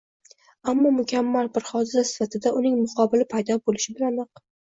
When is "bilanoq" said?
4.03-4.45